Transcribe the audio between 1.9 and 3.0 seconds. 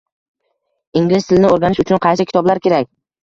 qaysi kitoblar kerak?